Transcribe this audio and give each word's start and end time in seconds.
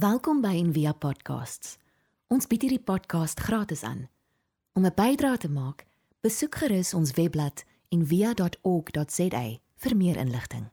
Welkom 0.00 0.38
by 0.40 0.54
Envia 0.56 0.94
Podcasts. 0.96 1.74
Ons 2.32 2.46
bied 2.48 2.62
hierdie 2.64 2.80
podcast 2.80 3.40
gratis 3.44 3.82
aan. 3.84 4.06
Om 4.72 4.86
'n 4.86 4.94
bydrae 4.96 5.36
te 5.36 5.48
maak, 5.50 5.84
besoek 6.24 6.54
gerus 6.56 6.94
ons 6.94 7.10
webblad 7.18 7.64
en 7.92 8.06
via.org.za 8.06 9.42
vir 9.82 9.96
meer 9.96 10.16
inligting. 10.16 10.70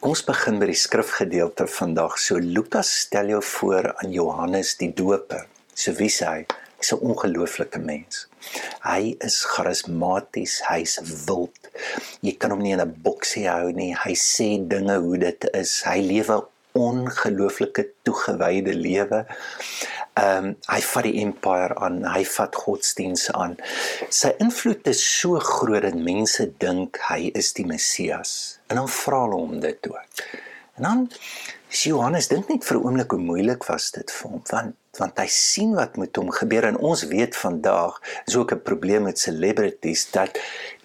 Ons 0.00 0.22
begin 0.24 0.58
by 0.58 0.66
die 0.66 0.78
skrifgedeelte 0.78 1.66
vandag. 1.66 2.18
So 2.18 2.38
Lukas 2.38 3.00
stel 3.00 3.26
jou 3.28 3.42
voor 3.42 3.94
aan 3.94 4.12
Johannes 4.12 4.76
die 4.76 4.92
Doper. 4.94 5.48
So 5.74 5.92
wie 5.92 6.10
sê 6.10 6.26
hy? 6.26 6.46
Hy's 6.78 6.92
'n 6.92 7.00
ongelooflike 7.00 7.78
mens. 7.78 8.28
Hy 8.84 9.16
is 9.18 9.42
charismaties, 9.44 10.60
hy's 10.68 11.00
wild. 11.26 11.58
Jy 12.20 12.36
kan 12.36 12.50
hom 12.50 12.62
nie 12.62 12.72
in 12.72 12.80
'n 12.80 13.00
boksie 13.02 13.48
hou 13.48 13.72
nie. 13.72 13.94
Hy 13.94 14.14
sê 14.14 14.68
dinge 14.68 14.98
hoe 14.98 15.18
dit 15.18 15.44
is. 15.54 15.82
Hy 15.82 16.00
lewe 16.00 16.46
ongelooflike 16.78 17.86
toegewyde 18.06 18.74
lewe. 18.74 19.24
Ehm 20.18 20.48
um, 20.48 20.54
hy 20.66 20.80
vat 20.90 21.06
die 21.06 21.20
empire 21.22 21.76
aan, 21.84 22.00
hy 22.10 22.24
vat 22.36 22.56
godsdienste 22.64 23.34
aan. 23.38 23.56
Sy 24.10 24.32
invloed 24.42 24.88
is 24.90 25.02
so 25.20 25.38
groot 25.38 25.84
dat 25.86 25.94
mense 25.94 26.48
dink 26.64 26.98
hy 27.08 27.30
is 27.38 27.52
die 27.58 27.66
Messias. 27.66 28.32
En 28.66 28.82
dan 28.82 28.90
vra 28.90 29.22
hulle 29.26 29.38
hom 29.44 29.60
dit 29.62 29.90
ook. 29.90 30.26
En 30.78 30.88
dan 30.88 31.06
Johannes 31.68 32.28
dink 32.28 32.48
net 32.48 32.64
vir 32.64 32.78
'n 32.78 32.84
oomblik 32.84 33.10
hoe 33.10 33.20
moeilik 33.20 33.64
was 33.68 33.90
dit 33.90 34.10
vir 34.10 34.30
hom 34.30 34.42
want 34.50 34.74
want 34.98 35.18
hy 35.18 35.26
sien 35.26 35.74
wat 35.74 35.96
met 35.96 36.16
hom 36.16 36.30
gebeur 36.30 36.64
en 36.64 36.78
ons 36.78 37.02
weet 37.10 37.36
vandag 37.36 38.00
is 38.26 38.36
ook 38.36 38.52
'n 38.52 38.62
probleem 38.62 39.02
met 39.02 39.18
celebrities 39.18 40.10
dat 40.10 40.38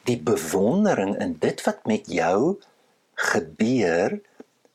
die 0.04 0.20
bewondering 0.20 1.18
in 1.20 1.36
dit 1.40 1.64
wat 1.64 1.86
met 1.86 2.08
jou 2.08 2.60
gebeur 3.16 4.20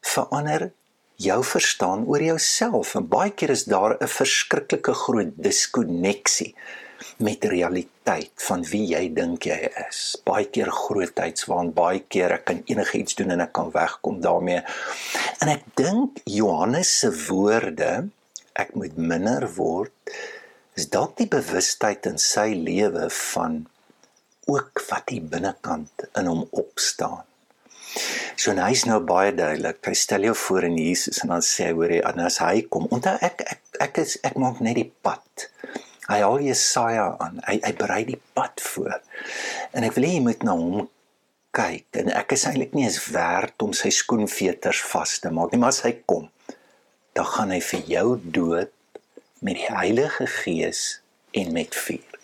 verander 0.00 0.72
jou 1.18 1.38
verstaan 1.44 2.04
oor 2.06 2.22
jouself 2.22 2.94
en 2.98 3.06
baie 3.10 3.32
keer 3.34 3.50
is 3.50 3.64
daar 3.64 3.96
'n 3.98 4.06
verskriklike 4.06 4.94
groot 4.94 5.32
diskonneksie 5.36 6.54
met 7.18 7.44
realiteit 7.44 8.32
van 8.48 8.62
wie 8.70 8.84
jy 8.86 9.08
dink 9.14 9.46
jy 9.46 9.58
is. 9.88 10.16
Baie 10.24 10.46
keer 10.46 10.70
grootheids 10.70 11.46
waan 11.50 11.72
baie 11.72 12.00
keer 12.08 12.32
ek 12.32 12.44
kan 12.44 12.62
enigiets 12.66 13.14
doen 13.18 13.30
en 13.30 13.40
ek 13.40 13.52
kan 13.52 13.70
wegkom 13.70 14.20
daarmee. 14.20 14.62
En 15.40 15.48
ek 15.48 15.64
dink 15.74 16.20
Johannes 16.24 16.98
se 16.98 17.10
woorde 17.28 18.08
ek 18.52 18.74
moet 18.74 18.96
minder 18.96 19.46
word 19.56 19.92
is 20.78 20.86
dalk 20.94 21.16
die 21.18 21.30
bewustheid 21.30 22.06
in 22.06 22.18
sy 22.22 22.52
lewe 22.54 23.10
van 23.10 23.66
ook 24.46 24.82
wat 24.90 25.06
die 25.10 25.20
binnekant 25.20 26.06
in 26.14 26.26
hom 26.30 26.46
opstaan. 26.50 27.26
So 28.38 28.52
en 28.52 28.60
hy's 28.62 28.84
nou 28.86 29.00
baie 29.02 29.32
duidelik. 29.34 29.80
Hy 29.82 29.96
stel 29.98 30.28
jou 30.28 30.34
voor 30.38 30.68
in 30.68 30.76
Jesus 30.78 31.18
en 31.24 31.32
dan 31.34 31.42
sê 31.42 31.68
hy 31.68 31.74
hoor 31.74 31.94
jy 31.96 32.02
en 32.06 32.20
as 32.22 32.38
hy 32.38 32.60
kom, 32.70 32.86
onthou 32.94 33.16
ek 33.26 33.42
ek 33.42 33.80
ek 33.82 33.98
is 34.04 34.14
ek 34.26 34.38
maak 34.38 34.60
net 34.62 34.78
die 34.78 34.86
pad. 35.02 35.48
Hy 36.06 36.20
haal 36.22 36.38
Jesaja 36.46 37.08
aan. 37.24 37.42
Hy 37.48 37.56
hy 37.64 37.72
berei 37.80 38.04
die 38.12 38.20
pad 38.38 38.62
voor. 38.62 39.00
En 39.74 39.86
ek 39.88 39.98
wil 39.98 40.06
hê 40.06 40.12
jy 40.14 40.22
moet 40.28 40.46
na 40.46 40.54
hom 40.54 40.86
kyk 41.58 41.98
en 41.98 42.12
ek 42.14 42.36
is 42.36 42.46
eintlik 42.46 42.76
nie 42.76 42.86
eens 42.86 43.00
werd 43.10 43.58
om 43.64 43.74
sy 43.74 43.90
skoenveters 43.94 44.84
vas 44.92 45.16
te 45.18 45.32
maak 45.34 45.50
nie, 45.50 45.58
maar 45.58 45.74
as 45.74 45.82
hy 45.82 45.96
kom, 46.06 46.28
dan 47.18 47.26
gaan 47.26 47.54
hy 47.54 47.58
vir 47.72 47.90
jou 47.90 48.06
dood 48.22 48.74
met 49.42 49.58
die 49.58 49.66
Heilige 49.66 50.28
Gees 50.30 51.00
en 51.34 51.50
met 51.56 51.74
vuur. 51.74 52.17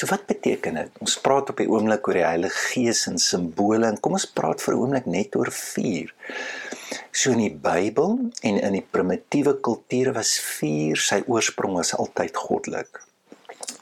So 0.00 0.08
wat 0.08 0.22
beteken 0.24 0.78
dit? 0.78 0.94
Ons 1.04 1.18
praat 1.20 1.50
op 1.52 1.58
die 1.60 1.68
oomblik 1.68 2.06
oor 2.08 2.16
die 2.16 2.24
Heilige 2.24 2.60
Gees 2.70 3.02
en 3.10 3.18
simbole 3.20 3.84
en 3.84 3.98
kom 4.00 4.14
ons 4.16 4.24
praat 4.32 4.62
vir 4.64 4.72
'n 4.72 4.78
oomblik 4.80 5.06
net 5.12 5.36
oor 5.36 5.50
vuur. 5.52 6.14
So 7.12 7.32
in 7.36 7.42
die 7.44 7.58
Bybel 7.68 8.16
en 8.40 8.56
in 8.56 8.72
die 8.78 8.86
primitiewe 8.96 9.60
kulture 9.60 10.14
was 10.16 10.38
vuur 10.40 10.96
sy 10.96 11.20
oorsprong 11.26 11.74
was 11.76 11.92
altyd 11.92 12.32
goddelik. 12.36 13.02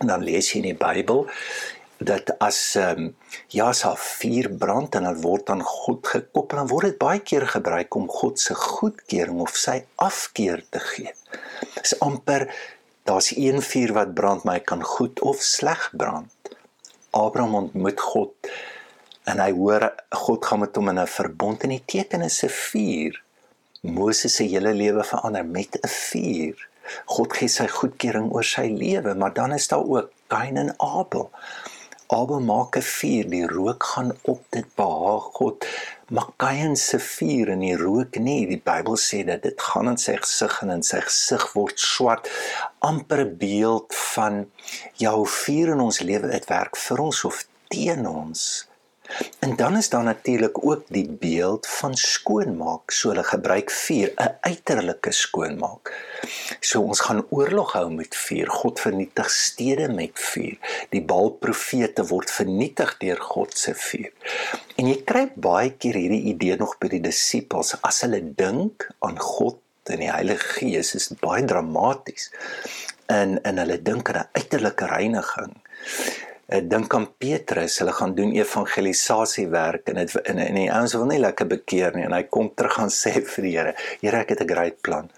En 0.00 0.10
dan 0.10 0.24
lees 0.26 0.50
jy 0.50 0.56
in 0.58 0.74
die 0.74 0.80
Bybel 0.86 1.28
dat 1.98 2.34
as 2.40 2.74
ehm 2.74 2.98
um, 2.98 3.14
ja, 3.54 3.72
sa 3.72 3.94
vuur 3.94 4.50
brand 4.58 4.94
en 4.94 5.04
dit 5.04 5.22
word 5.22 5.50
aan 5.50 5.62
God 5.62 6.06
gekoppel, 6.06 6.58
dan 6.58 6.68
word 6.68 6.86
dit 6.86 6.98
baie 6.98 7.20
keer 7.20 7.46
gebruik 7.46 7.94
om 7.94 8.08
God 8.08 8.40
se 8.40 8.54
goedkeuring 8.54 9.40
of 9.40 9.54
sy 9.54 9.84
afkeer 9.96 10.64
te 10.70 10.78
gee. 10.78 11.14
Dit 11.74 11.84
is 11.84 12.00
amper 12.00 12.48
Daar's 13.08 13.36
een 13.36 13.62
vuur 13.62 13.92
wat 13.92 14.14
brand, 14.14 14.42
maar 14.44 14.58
hy 14.58 14.64
kan 14.68 14.82
goed 14.84 15.20
of 15.20 15.40
sleg 15.40 15.88
brand. 15.96 16.32
Abraham 17.10 17.54
ontmoet 17.54 18.00
God 18.00 18.50
en 19.24 19.40
hy 19.40 19.48
hoor 19.56 19.86
God 20.24 20.44
gaan 20.44 20.60
met 20.60 20.76
hom 20.76 20.90
in 20.92 21.00
'n 21.00 21.08
verbond 21.08 21.64
en 21.64 21.72
die 21.72 21.84
teken 21.84 22.20
is 22.26 22.42
'n 22.44 22.52
vuur. 22.52 23.22
Moses 23.80 24.34
se 24.34 24.44
hele 24.44 24.74
lewe 24.74 25.04
verander 25.04 25.46
met 25.46 25.78
'n 25.80 25.88
vuur. 25.88 26.68
God 27.04 27.32
gee 27.32 27.48
sy 27.48 27.66
goedkeuring 27.66 28.28
oor 28.32 28.44
sy 28.44 28.66
lewe, 28.84 29.14
maar 29.14 29.32
dan 29.32 29.52
is 29.52 29.68
daar 29.68 29.84
ook 29.84 30.12
Kain 30.26 30.56
en 30.56 30.74
Abel. 30.76 31.30
Abel 32.06 32.40
maak 32.40 32.76
'n 32.76 32.82
vuur, 32.82 33.30
die 33.30 33.46
rook 33.46 33.84
gaan 33.84 34.12
op, 34.22 34.44
dit 34.50 34.74
behaag 34.74 35.24
God. 35.32 35.66
Makaien 36.08 36.76
se 36.76 36.96
vuur 37.04 37.50
in 37.52 37.60
die 37.60 37.74
rook 37.76 38.16
nie. 38.16 38.46
Die 38.48 38.60
Bybel 38.64 38.96
sê 38.96 39.18
dat 39.28 39.42
dit 39.44 39.60
gaan 39.60 39.90
in 39.90 39.98
sy 40.00 40.14
gesig 40.16 40.54
en 40.64 40.72
in 40.78 40.84
sy 40.86 41.02
gesig 41.04 41.44
word 41.52 41.82
swart. 41.84 42.30
amper 42.80 43.20
'n 43.24 43.36
beeld 43.36 43.94
van 44.14 44.46
jou 44.96 45.26
vuur 45.26 45.68
in 45.74 45.80
ons 45.80 46.00
lewe 46.00 46.30
dit 46.30 46.46
werk 46.48 46.76
vir 46.76 46.98
ons 47.00 47.24
of 47.24 47.44
teen 47.68 48.06
ons. 48.06 48.67
En 49.38 49.56
dan 49.56 49.76
is 49.76 49.88
daar 49.88 50.02
natuurlik 50.02 50.64
ook 50.64 50.82
die 50.88 51.10
beeld 51.10 51.66
van 51.66 51.94
skoonmaak. 51.94 52.90
So 52.90 53.08
hulle 53.08 53.24
gebruik 53.24 53.70
vuur, 53.70 54.12
'n 54.16 54.36
uiterlike 54.40 55.12
skoonmaak. 55.12 55.92
So 56.60 56.80
ons 56.80 57.00
gaan 57.00 57.26
oorlog 57.30 57.72
hou 57.72 57.90
met 57.90 58.16
vuur. 58.16 58.50
God 58.50 58.80
vernietig 58.80 59.30
stede 59.30 59.88
met 59.88 60.10
vuur. 60.14 60.58
Die 60.88 61.02
Baalprofete 61.02 62.06
word 62.06 62.30
vernietig 62.30 62.96
deur 62.98 63.20
God 63.20 63.58
se 63.58 63.74
vuur. 63.74 64.12
En 64.76 64.86
jy 64.86 65.02
kry 65.04 65.32
baie 65.34 65.70
keer 65.70 65.94
hierdie 65.94 66.22
idee 66.22 66.56
nog 66.56 66.78
by 66.78 66.88
die 66.88 67.00
disippels 67.00 67.74
as 67.80 68.00
hulle 68.00 68.34
dink 68.34 68.88
aan 68.98 69.18
God 69.18 69.58
en 69.84 69.98
die 69.98 70.12
Heilige 70.12 70.44
Gees 70.58 70.94
is 70.94 71.08
baie 71.20 71.44
dramaties. 71.44 72.30
En 73.06 73.42
en 73.42 73.58
hulle 73.58 73.82
dink 73.82 74.08
aan 74.08 74.20
'n 74.20 74.28
uiterlike 74.32 74.86
reiniging 74.86 75.54
ek 76.48 76.68
dink 76.70 76.94
aan 76.96 77.06
Petrus, 77.20 77.78
hulle 77.82 77.92
gaan 77.92 78.14
doen 78.16 78.32
evangelisasie 78.32 79.46
werk 79.52 79.90
en 79.92 80.00
dit 80.00 80.14
in 80.32 80.38
in 80.40 80.56
die 80.62 80.70
ouens 80.72 80.94
wil 80.96 81.08
nie 81.10 81.20
lekker 81.20 81.48
bekeer 81.50 81.96
nie 81.96 82.06
en 82.06 82.16
hy 82.16 82.22
kom 82.32 82.48
terug 82.56 82.78
gaan 82.78 82.92
sê 82.92 83.12
vir 83.20 83.44
die 83.44 83.54
Here, 83.56 83.74
Here 84.00 84.22
ek 84.22 84.32
het 84.34 84.42
'n 84.42 84.52
great 84.52 84.80
plan. 84.82 85.10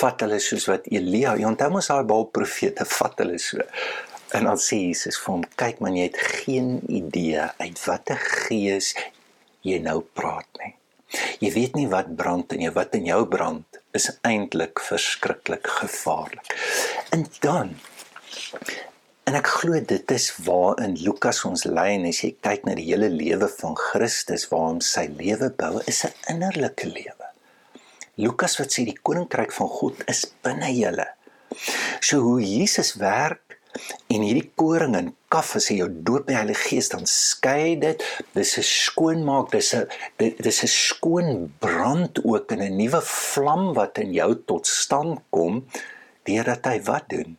Vat 0.00 0.20
hulle 0.24 0.40
soos 0.40 0.66
wat 0.68 0.88
Elia, 0.88 1.36
jy 1.36 1.44
onthou 1.44 1.70
mos 1.70 1.88
daai 1.88 2.04
Baal 2.04 2.24
profete, 2.24 2.84
vat 2.84 3.18
hulle 3.18 3.38
so. 3.38 3.60
En 4.32 4.44
dan 4.44 4.56
sê 4.56 4.76
Jesus 4.88 5.18
vir 5.18 5.34
hom, 5.34 5.44
kyk 5.56 5.80
man, 5.80 5.96
jy 5.96 6.08
het 6.08 6.16
geen 6.16 6.80
idee 6.88 7.44
uit 7.60 7.78
watter 7.86 8.16
gees 8.16 8.94
jy 9.62 9.78
nou 9.84 10.00
praat 10.00 10.48
nie. 10.62 10.74
Jy 11.40 11.52
weet 11.52 11.76
nie 11.76 11.86
wat 11.88 12.16
brand 12.16 12.52
in 12.52 12.60
jou, 12.60 12.72
wat 12.76 12.94
in 12.94 13.06
jou 13.08 13.22
brand 13.26 13.80
is 13.96 14.10
eintlik 14.22 14.80
verskriklik 14.80 15.66
gevaarlik. 15.66 16.56
En 17.12 17.26
dan 17.40 17.76
En 19.28 19.34
ek 19.36 19.48
glo 19.58 19.76
dit 19.84 20.12
is 20.14 20.26
waar 20.46 20.78
in 20.80 20.94
Lukas 20.96 21.42
ons 21.44 21.66
en 21.68 22.04
as 22.08 22.20
jy 22.24 22.30
kyk 22.40 22.62
na 22.64 22.72
die 22.78 22.86
hele 22.86 23.10
lewe 23.12 23.44
van 23.58 23.74
Christus 23.76 24.46
waar 24.48 24.62
hom 24.70 24.78
sy 24.80 25.02
lewe 25.18 25.50
bou 25.58 25.82
is 25.92 25.98
'n 26.06 26.14
innerlike 26.32 26.86
lewe. 26.88 27.26
Lukas 28.24 28.56
wat 28.58 28.72
sê 28.72 28.86
die 28.88 28.96
koninkryk 28.96 29.52
van 29.52 29.68
God 29.68 30.00
is 30.12 30.22
binne 30.42 30.70
julle. 30.72 31.04
So 32.00 32.20
hoe 32.24 32.40
Jesus 32.40 32.94
werk 33.02 33.58
en 34.08 34.24
hierdie 34.24 34.50
koring 34.56 34.96
en 34.96 35.10
kaf 35.28 35.56
as 35.60 35.68
hy 35.68 35.76
jou 35.82 35.90
doop 35.92 36.24
by 36.24 36.32
die 36.32 36.38
Heilige 36.38 36.68
Gees 36.68 36.88
dan 36.88 37.04
skei 37.04 37.76
dit 37.76 38.00
dis 38.32 38.56
'n 38.56 38.64
skoonmaak 38.64 39.50
dis 39.52 39.74
'n 39.74 39.84
dis 40.46 40.62
'n 40.62 40.72
skoon 40.72 41.52
brand 41.60 42.24
ook 42.24 42.52
in 42.52 42.62
'n 42.62 42.78
nuwe 42.80 43.02
vlam 43.02 43.74
wat 43.74 43.98
in 43.98 44.14
jou 44.14 44.32
tot 44.46 44.66
stand 44.66 45.20
kom 45.30 45.66
deurdat 46.24 46.64
hy 46.64 46.80
wat 46.80 47.08
doen 47.08 47.36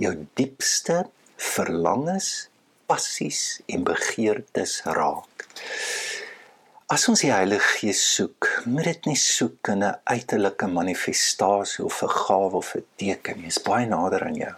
jou 0.00 0.14
diepste 0.38 1.04
verlangens, 1.40 2.48
passies 2.88 3.60
en 3.70 3.84
begeertes 3.86 4.80
raak. 4.96 5.46
As 6.90 7.04
ons 7.06 7.20
die 7.22 7.30
Heilige 7.30 7.76
Gees 7.76 8.00
soek, 8.16 8.48
moet 8.66 8.88
dit 8.88 9.10
nie 9.12 9.18
soek 9.20 9.68
in 9.70 9.84
'n 9.84 9.98
uiterlike 10.04 10.66
manifestasie 10.66 11.84
of 11.84 12.02
'n 12.02 12.08
gawe 12.08 12.56
of 12.62 12.74
'n 12.74 12.84
teken 12.96 13.38
nie, 13.38 13.46
is 13.46 13.62
baie 13.62 13.86
nader 13.86 14.24
aan 14.24 14.34
jou. 14.34 14.54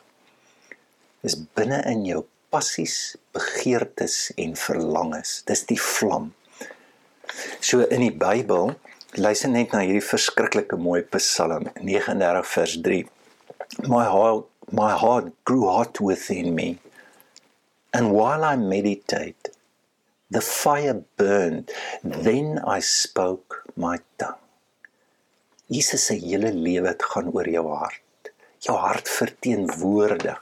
Dis 1.22 1.36
binne 1.54 1.82
in 1.86 2.04
jou 2.04 2.24
passies, 2.50 3.16
begeertes 3.32 4.32
en 4.36 4.56
verlangens. 4.56 5.42
Dis 5.44 5.66
die 5.66 5.80
vlam. 5.80 6.34
So 7.60 7.80
in 7.80 8.00
die 8.00 8.16
Bybel, 8.16 8.74
luister 9.14 9.48
net 9.48 9.72
na 9.72 9.80
hierdie 9.80 10.08
verskriklike 10.08 10.76
mooi 10.76 11.02
Psalm 11.02 11.68
39 11.80 12.46
vers 12.46 12.78
3. 12.80 13.08
My 13.88 14.04
heart 14.04 14.51
my 14.72 14.92
heart 14.96 15.32
grew 15.44 15.66
hot 15.66 16.00
within 16.00 16.54
me. 16.54 16.78
And 17.92 18.12
while 18.12 18.42
I 18.44 18.56
meditate, 18.56 19.50
the 20.30 20.40
fire 20.40 21.04
burned. 21.16 21.70
Then 22.02 22.58
I 22.66 22.80
spoke 22.80 23.64
my 23.76 23.98
tongue. 24.18 24.40
Jesus 25.68 26.06
se 26.06 26.16
hele 26.16 26.52
lewe 26.52 26.88
het 26.88 27.02
gaan 27.02 27.28
oor 27.32 27.48
jou 27.48 27.66
hart. 27.68 28.32
Jou 28.64 28.76
hart 28.78 29.08
verteenwoordig 29.08 30.40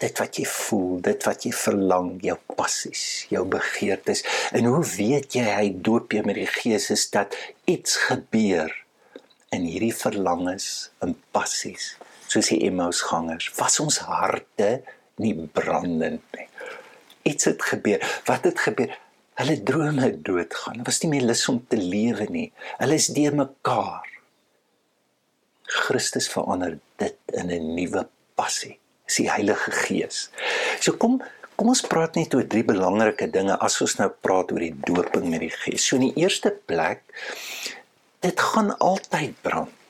dit 0.00 0.20
wat 0.20 0.38
jy 0.38 0.44
voel, 0.50 1.00
dit 1.06 1.26
wat 1.28 1.44
jy 1.46 1.52
verlang, 1.54 2.08
jou 2.24 2.36
passies, 2.58 3.02
jou 3.30 3.44
begeertes. 3.48 4.24
En 4.56 4.66
hoe 4.68 4.82
weet 4.96 5.36
jy 5.38 5.44
hy 5.46 5.68
doop 5.86 6.12
jou 6.16 6.24
met 6.26 6.38
die 6.40 6.50
Gees 6.50 6.90
is 6.92 7.06
dat 7.14 7.36
iets 7.70 7.96
gebeur 8.08 8.74
in 9.54 9.68
hierdie 9.68 9.94
verlangens 9.94 10.90
en 11.04 11.14
passies, 11.36 11.94
soos 12.34 12.50
die 12.52 12.60
Emmausgangers, 12.68 13.50
was 13.58 13.78
ons 13.82 14.00
harte 14.08 14.82
nie 15.22 15.34
brandend 15.54 16.24
nie. 16.36 16.48
Iets 17.30 17.48
het 17.48 17.62
gebeur. 17.62 18.02
Wat 18.26 18.44
het 18.48 18.60
gebeur? 18.60 18.92
Hulle 19.38 19.56
drome 19.66 20.10
doodgaan. 20.22 20.76
Hulle 20.76 20.86
was 20.86 21.00
nie 21.02 21.12
meer 21.14 21.28
lus 21.30 21.46
om 21.50 21.62
te 21.70 21.78
lewe 21.80 22.26
nie. 22.30 22.48
Hulle 22.78 22.98
is 23.00 23.10
deur 23.14 23.34
mekaar. 23.38 24.10
Christus 25.74 26.28
verander 26.30 26.78
dit 27.00 27.16
in 27.32 27.50
'n 27.50 27.74
nuwe 27.74 28.06
passie 28.36 28.78
is 29.08 29.16
die 29.16 29.30
Heilige 29.30 29.72
Gees. 29.84 30.30
So 30.80 30.96
kom 30.96 31.22
kom 31.56 31.68
ons 31.68 31.84
praat 31.86 32.16
net 32.18 32.34
oor 32.34 32.46
drie 32.50 32.64
belangrike 32.66 33.30
dinge 33.30 33.54
as 33.62 33.80
ons 33.80 33.96
nou 34.00 34.08
praat 34.26 34.50
oor 34.52 34.58
die 34.58 34.74
doping 34.74 35.28
met 35.30 35.40
die 35.40 35.52
Gees. 35.54 35.86
So 35.86 35.96
in 35.96 36.08
die 36.08 36.22
eerste 36.24 36.50
plek 36.50 37.02
dit 38.20 38.40
gaan 38.40 38.78
altyd 38.78 39.34
brand. 39.42 39.83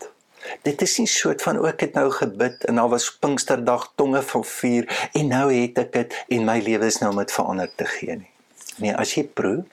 Dit 0.62 0.82
is 0.82 0.98
nie 0.98 1.06
soort 1.06 1.42
van 1.42 1.58
ook 1.58 1.80
het 1.80 1.94
nou 1.94 2.10
gebid 2.10 2.64
en 2.64 2.74
daar 2.74 2.88
was 2.88 3.16
Pinksterdag 3.18 3.92
tonge 3.94 4.22
van 4.22 4.44
vuur 4.44 5.10
en 5.12 5.28
nou 5.28 5.52
het 5.52 5.78
ek 5.78 5.92
dit 5.92 6.24
en 6.28 6.44
my 6.44 6.60
lewe 6.60 6.86
is 6.86 6.98
nou 6.98 7.14
met 7.14 7.32
verander 7.32 7.70
te 7.74 7.84
gee 7.84 8.16
nie. 8.16 8.30
Nee, 8.76 8.94
as 8.94 9.14
jy 9.14 9.24
proe 9.24 9.64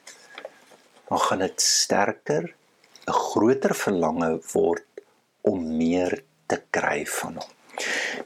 dan 1.12 1.19
gaan 1.19 1.39
dit 1.44 1.62
sterker, 1.62 2.56
'n 3.07 3.12
groter 3.12 3.75
verlange 3.75 4.39
word 4.54 4.86
om 5.42 5.78
meer 5.78 6.24
te 6.48 6.62
kry 6.69 7.06
van 7.06 7.33
hom. 7.36 7.51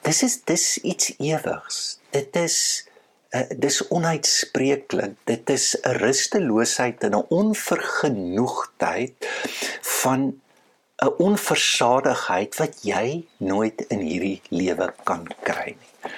Dis 0.02 0.24
is 0.24 0.44
dis 0.44 0.78
iets 0.78 1.14
ewigs. 1.18 2.00
Dit 2.10 2.36
is 2.36 2.88
uh, 3.34 3.42
dis 3.58 3.88
onuitspreeklik. 3.88 5.14
Dit 5.24 5.50
is 5.50 5.78
'n 5.82 5.90
rusteloosheid 5.98 7.04
en 7.04 7.16
'n 7.18 7.26
onvergenoegdheid 7.30 9.16
van 9.82 10.42
'n 11.04 11.12
onversadigheid 11.20 12.56
wat 12.56 12.84
jy 12.88 13.26
nooit 13.38 13.82
in 13.92 14.00
hierdie 14.00 14.42
lewe 14.50 14.94
kan 15.04 15.28
kry 15.44 15.76
nie. 15.76 16.12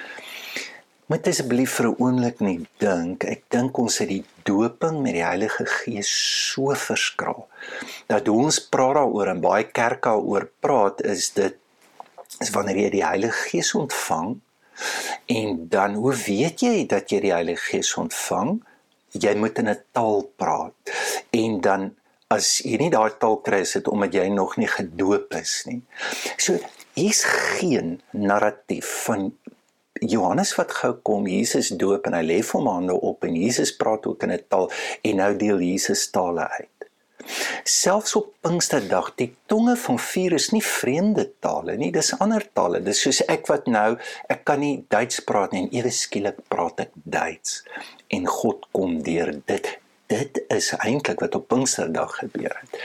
Moet 1.08 1.26
asseblief 1.26 1.72
vir 1.78 1.86
'n 1.88 1.96
oomblik 1.98 2.40
net 2.40 2.66
dink. 2.78 3.24
Ek 3.24 3.42
dink 3.50 3.78
ons 3.78 3.98
het 3.98 4.08
die 4.08 4.24
doping 4.44 5.00
met 5.02 5.14
die 5.16 5.24
Heilige 5.24 5.66
Gees 5.66 6.10
so 6.52 6.74
verskraal. 6.74 7.48
Dat 8.06 8.28
ons 8.28 8.60
praat 8.60 8.94
daaroor 8.94 9.28
en 9.32 9.40
baie 9.40 9.64
kerke 9.64 10.08
daaroor 10.08 10.48
praat 10.60 11.00
is 11.00 11.30
dit 11.30 11.56
is 12.40 12.50
wanneer 12.50 12.76
jy 12.76 12.90
die 12.90 13.04
Heilige 13.04 13.48
Gees 13.50 13.74
ontvang 13.74 14.40
en 15.26 15.68
dan 15.68 15.94
hoe 15.94 16.14
weet 16.14 16.60
jy 16.60 16.86
dat 16.86 17.10
jy 17.10 17.20
die 17.20 17.34
Heilige 17.34 17.64
Gees 17.70 17.94
ontvang? 17.96 18.60
Jy 19.10 19.34
moet 19.34 19.58
in 19.58 19.68
'n 19.68 19.82
taal 19.92 20.22
praat. 20.36 20.76
En 21.30 21.60
dan 21.60 21.94
as 22.34 22.58
jy 22.60 22.76
nie 22.76 22.90
daai 22.92 23.14
taal 23.20 23.38
kry 23.44 23.62
is 23.64 23.70
dit 23.78 23.86
omdat 23.88 24.16
jy 24.18 24.26
nog 24.32 24.58
nie 24.60 24.68
gedoop 24.68 25.32
is 25.38 25.62
nie. 25.68 25.80
So 26.36 26.58
hier's 26.98 27.22
geen 27.24 28.00
narratief 28.12 28.88
van 29.06 29.30
Johannes 30.04 30.52
wat 30.58 30.74
gou 30.76 30.92
kom, 31.02 31.26
Jesus 31.26 31.72
doop 31.80 32.06
en 32.06 32.18
hy 32.18 32.24
lê 32.26 32.36
vir 32.44 32.60
hom 32.60 32.68
hande 32.70 32.98
op 33.10 33.24
en 33.24 33.38
Jesus 33.38 33.72
praat 33.80 34.06
ook 34.06 34.28
in 34.28 34.34
'n 34.36 34.44
taal 34.48 34.68
en 35.02 35.16
nou 35.16 35.32
deel 35.36 35.60
Jesus 35.60 36.10
tale 36.10 36.44
uit. 36.58 36.74
Selfs 37.64 38.14
op 38.16 38.28
Pinksterdag, 38.40 39.14
die 39.16 39.34
tonge 39.46 39.76
van 39.76 39.98
vuur 39.98 40.32
is 40.32 40.52
nie 40.52 40.62
vreemde 40.62 41.32
tale 41.40 41.76
nie, 41.76 41.90
dis 41.92 42.14
ander 42.18 42.44
tale. 42.52 42.80
Dis 42.80 43.00
soos 43.00 43.20
ek 43.26 43.46
wat 43.48 43.66
nou, 43.66 43.98
ek 44.28 44.44
kan 44.44 44.60
nie 44.60 44.84
Duits 44.88 45.20
praat 45.20 45.52
nie 45.52 45.62
en 45.62 45.72
ewe 45.72 45.90
skielik 45.90 46.36
praat 46.48 46.80
ek 46.80 46.90
Duits 46.94 47.64
en 48.08 48.26
God 48.26 48.66
kom 48.72 49.02
deur 49.02 49.32
dit. 49.46 49.78
Dit 50.08 50.40
is 50.54 50.72
eintlik 50.78 51.20
wat 51.24 51.36
op 51.36 51.48
Pinksterdag 51.48 52.16
gebeur 52.22 52.54
het. 52.60 52.78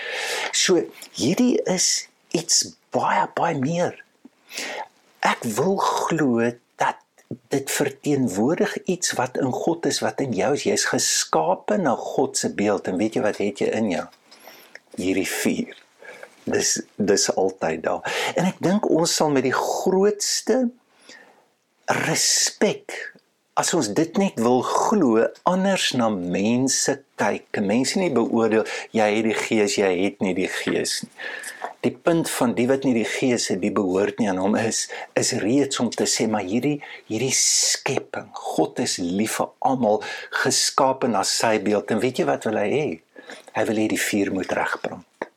So 0.51 0.81
hierdie 1.15 1.61
is 1.69 2.07
iets 2.35 2.65
baie 2.95 3.27
baie 3.35 3.57
meer. 3.59 3.95
Ek 5.23 5.45
wil 5.57 5.77
glo 5.79 6.51
dat 6.81 6.99
dit 7.53 7.71
verteenwoordig 7.71 8.75
iets 8.83 9.15
wat 9.17 9.39
in 9.41 9.53
God 9.55 9.87
is 9.89 10.03
wat 10.03 10.19
in 10.21 10.35
jou 10.35 10.51
is. 10.53 10.67
Jy's 10.67 10.89
geskape 10.91 11.79
na 11.79 11.95
God 11.95 12.37
se 12.37 12.51
beeld 12.53 12.91
en 12.91 12.99
weet 12.99 13.17
jy 13.17 13.23
wat 13.25 13.39
het 13.41 13.63
jy 13.63 13.71
in 13.71 13.89
jou? 13.95 14.05
hierdie 14.99 15.27
vuur. 15.27 15.77
Dis 16.43 16.81
dis 16.95 17.29
altyd 17.35 17.83
daar. 17.85 18.15
En 18.35 18.47
ek 18.49 18.59
dink 18.63 18.87
ons 18.91 19.15
sal 19.15 19.31
met 19.33 19.45
die 19.45 19.55
grootste 19.55 20.65
respek 22.03 23.12
as 23.59 23.73
ons 23.77 23.89
dit 23.93 24.17
net 24.17 24.39
wil 24.41 24.63
glo 24.65 25.27
anders 25.49 25.91
na 25.97 26.09
mense 26.09 26.95
kyk. 27.21 27.59
Mense 27.61 27.99
nie 28.01 28.11
beoordeel 28.13 28.65
jy 28.95 29.09
het 29.17 29.27
die 29.27 29.37
gees, 29.37 29.77
jy 29.77 29.91
het 29.99 30.23
nie 30.25 30.33
die 30.37 30.49
gees 30.49 31.01
nie. 31.05 31.11
Die 31.83 31.91
punt 31.91 32.29
van 32.31 32.53
die 32.55 32.63
wat 32.69 32.85
nie 32.87 32.93
die 32.95 33.07
gees 33.07 33.49
het, 33.51 33.59
die 33.59 33.73
behoort 33.75 34.21
nie 34.21 34.29
aan 34.31 34.39
hom 34.39 34.55
is 34.55 34.85
is 35.19 35.33
reeds 35.43 35.81
om 35.83 35.89
te 35.91 36.07
sê 36.07 36.29
maar 36.31 36.45
hierdie 36.47 36.77
hierdie 37.09 37.33
skepping, 37.35 38.29
God 38.55 38.79
is 38.79 38.95
lief 39.03 39.35
vir 39.41 39.51
almal, 39.67 39.99
geskape 40.43 41.09
na 41.11 41.25
sy 41.27 41.57
beeld. 41.65 41.91
En 41.91 41.99
weet 41.99 42.23
jy 42.23 42.27
wat 42.29 42.47
wil 42.47 42.61
hy 42.61 42.69
hê? 42.71 42.87
Hy 43.57 43.65
wil 43.67 43.83
hê 43.83 43.89
die 43.91 43.99
vuur 43.99 44.31
moet 44.37 44.55
regbrand. 44.55 45.27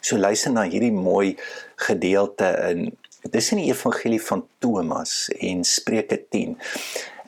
So 0.00 0.16
luister 0.16 0.54
na 0.54 0.64
hierdie 0.64 0.94
mooi 0.96 1.36
gedeelte 1.84 2.48
in 2.70 2.88
dis 3.28 3.52
in 3.52 3.60
die 3.60 3.68
evangelie 3.68 4.22
van 4.24 4.46
Thomas 4.64 5.26
en 5.36 5.60
Spreuke 5.68 6.16
10. 6.32 6.56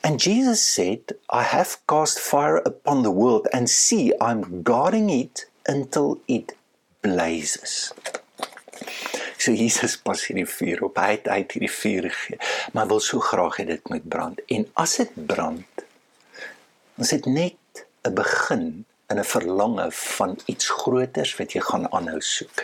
And 0.03 0.19
Jesus 0.19 0.61
said, 0.61 1.13
I 1.29 1.43
have 1.43 1.77
cast 1.87 2.19
fire 2.19 2.57
upon 2.57 3.03
the 3.03 3.11
world 3.11 3.47
and 3.53 3.69
see 3.69 4.13
I'm 4.19 4.61
guarding 4.61 5.09
it 5.09 5.45
until 5.65 6.19
it 6.27 6.57
blazes. 7.01 7.93
So 9.37 9.51
Jesus 9.51 9.95
pas 9.97 10.21
hierdie 10.27 10.47
vuur 10.47 10.83
op. 10.87 10.99
Hy 10.99 11.15
het 11.17 11.27
uit 11.27 11.55
hierdie 11.55 11.71
vuur 11.71 12.07
gegee, 12.09 12.39
maar 12.75 12.87
wil 12.91 13.01
so 13.03 13.19
graag 13.23 13.59
hê 13.59 13.65
dit 13.67 13.89
moet 13.91 14.05
brand. 14.07 14.39
En 14.51 14.67
as 14.79 14.97
dit 14.99 15.15
brand, 15.27 15.83
dan 16.95 17.07
is 17.07 17.11
dit 17.15 17.25
net 17.25 17.83
'n 18.07 18.13
begin 18.15 18.85
in 19.11 19.19
'n 19.19 19.31
verlange 19.35 19.87
van 19.91 20.37
iets 20.45 20.69
groters 20.69 21.35
wat 21.39 21.51
jy 21.55 21.61
gaan 21.63 21.91
aanhou 21.91 22.21
soek. 22.21 22.63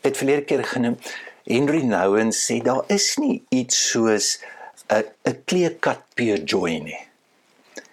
Dit 0.00 0.16
verlede 0.16 0.44
keer 0.44 0.64
genoem 0.64 0.96
Henry 1.44 1.82
Nouwen 1.82 2.32
sê 2.32 2.60
daar 2.62 2.84
is 2.86 3.16
nie 3.16 3.42
iets 3.48 3.90
soos 3.90 4.38
'n 4.88 5.04
'n 5.26 5.36
kleekat 5.44 6.00
pure 6.14 6.42
joy 6.44 6.78
nie. 6.88 7.02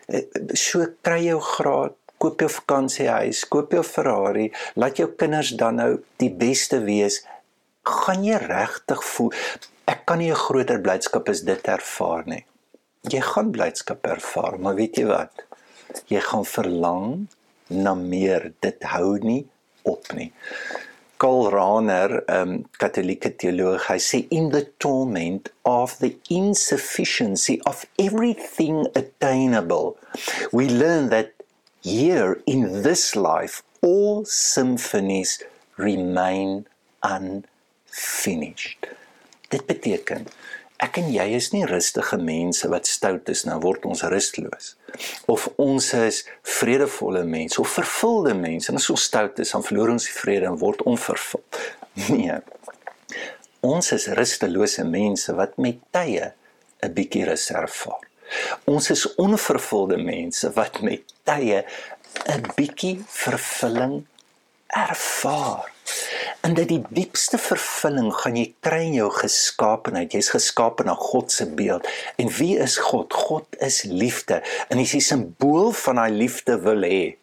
Eh, 0.08 0.26
so 0.54 0.86
kry 1.02 1.22
jou 1.26 1.40
graad, 1.40 1.94
koop 2.18 2.40
jou 2.40 2.50
vakansiehuis, 2.50 3.46
koop 3.48 3.72
jou 3.72 3.84
Ferrari, 3.84 4.52
laat 4.76 4.98
jou 4.98 5.08
kinders 5.08 5.52
dan 5.58 5.76
nou 5.76 5.92
die 6.18 6.30
beste 6.30 6.80
wees, 6.80 7.24
gaan 7.84 8.24
jy 8.24 8.38
regtig 8.38 9.04
voel 9.04 9.34
ek 9.86 10.06
kan 10.06 10.18
nie 10.18 10.32
'n 10.32 10.44
groter 10.48 10.80
blydskap 10.82 11.30
as 11.30 11.42
dit 11.42 11.68
ervaar 11.68 12.24
nie. 12.26 12.46
Jy 13.10 13.22
gaan 13.22 13.52
blydskap 13.52 14.06
ervaar, 14.06 14.60
maar 14.60 14.76
weet 14.76 14.98
jy 14.98 15.06
wat? 15.06 15.46
Jy 16.08 16.20
gaan 16.20 16.46
verlang 16.46 17.28
na 17.70 17.94
meer 17.94 18.54
dit 18.60 18.84
hou 18.84 19.18
nie 19.20 19.46
op 19.84 20.14
nie 20.14 20.32
Karl 21.18 21.52
Rahner 21.52 22.24
um 22.28 22.66
katolieke 22.82 23.32
teoloog 23.40 23.86
hy 23.88 24.00
sê 24.00 24.28
in 24.30 24.50
the 24.50 24.66
torment 24.80 25.50
of 25.64 25.98
the 26.00 26.16
insufficiency 26.30 27.62
of 27.66 27.86
everything 27.98 28.86
attainable 28.96 29.98
we 30.52 30.68
learn 30.70 31.10
that 31.10 31.32
here 31.82 32.42
in 32.46 32.82
this 32.84 33.16
life 33.16 33.62
all 33.82 34.26
symphonies 34.26 35.44
remain 35.78 36.66
unfinished. 37.04 38.88
Dit 39.50 39.68
beteken 39.68 40.26
ek 40.84 40.98
en 41.00 41.12
jy 41.12 41.26
is 41.38 41.52
nie 41.54 41.66
rustige 41.66 42.18
mense 42.18 42.68
wat 42.72 42.88
stout 42.88 43.30
is 43.32 43.46
nou 43.48 43.60
word 43.64 43.86
ons 43.86 44.04
rusteloos 44.12 44.76
of 45.32 45.48
ons 45.62 45.92
is 46.00 46.24
vredevolle 46.42 47.24
mense 47.28 47.60
of 47.62 47.70
vervulde 47.70 48.34
mense. 48.34 48.72
En 48.72 48.80
as 48.80 48.90
ons 48.90 49.04
stout 49.10 49.40
is 49.40 49.52
dan 49.52 49.64
verloor 49.64 49.96
ons 49.96 50.08
die 50.08 50.16
vrede 50.16 50.48
en 50.52 50.60
word 50.60 50.84
onvervuld. 50.84 51.62
Nee. 52.12 52.42
Ons 53.64 53.94
is 53.96 54.10
rustelose 54.20 54.84
mense 54.84 55.32
wat 55.34 55.56
met 55.58 55.80
tye 55.96 56.34
'n 56.84 56.92
bietjie 56.94 57.24
rus 57.26 57.50
ervaar 57.52 58.04
ons 58.64 58.90
is 58.90 59.06
onvervulde 59.16 59.98
mense 59.98 60.50
wat 60.58 60.82
met 60.82 61.14
tye 61.24 61.64
'n 62.36 62.44
bietjie 62.58 62.98
vervulling 63.08 64.06
ervaar 64.68 65.72
in 66.46 66.54
dat 66.54 66.70
die 66.70 66.82
diepste 66.94 67.40
vervulling 67.42 68.12
gaan 68.14 68.36
jy 68.38 68.46
kry 68.66 68.84
in 68.86 68.98
jou 69.00 69.10
geskaapenheid. 69.14 70.14
Jy's 70.14 70.30
geskape 70.34 70.86
na 70.86 70.94
God 71.00 71.34
se 71.34 71.48
beeld. 71.50 71.88
En 72.22 72.30
wie 72.38 72.54
is 72.62 72.78
God? 72.78 73.14
God 73.14 73.58
is 73.66 73.82
liefde. 73.90 74.42
En 74.70 74.78
hy 74.78 74.86
is 74.86 74.94
die 75.00 75.06
simbool 75.06 75.74
van 75.86 76.02
daai 76.02 76.14
liefde 76.14 76.60
wil 76.62 76.86
hê. 76.86 77.16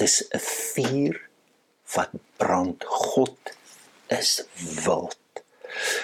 Dis 0.00 0.22
'n 0.32 0.40
vuur 0.40 1.20
wat 1.94 2.16
brand. 2.40 2.84
God 2.88 3.36
is 4.08 4.42
wild. 4.86 5.20